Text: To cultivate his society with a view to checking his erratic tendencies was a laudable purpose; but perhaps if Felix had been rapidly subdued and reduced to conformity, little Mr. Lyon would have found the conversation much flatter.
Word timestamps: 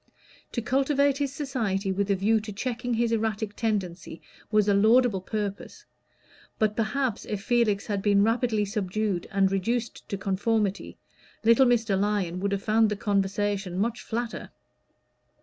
To 0.53 0.63
cultivate 0.63 1.19
his 1.19 1.31
society 1.31 1.91
with 1.91 2.09
a 2.09 2.15
view 2.15 2.39
to 2.39 2.51
checking 2.51 2.95
his 2.95 3.11
erratic 3.11 3.55
tendencies 3.55 4.17
was 4.49 4.67
a 4.67 4.73
laudable 4.73 5.21
purpose; 5.21 5.85
but 6.57 6.75
perhaps 6.75 7.23
if 7.23 7.43
Felix 7.43 7.85
had 7.85 8.01
been 8.01 8.23
rapidly 8.23 8.65
subdued 8.65 9.27
and 9.29 9.51
reduced 9.51 10.09
to 10.09 10.17
conformity, 10.17 10.97
little 11.43 11.67
Mr. 11.67 11.99
Lyon 11.99 12.39
would 12.39 12.51
have 12.51 12.63
found 12.63 12.89
the 12.89 12.95
conversation 12.95 13.77
much 13.77 14.01
flatter. 14.01 14.49